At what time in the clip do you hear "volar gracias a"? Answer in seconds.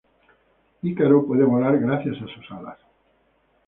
1.43-2.33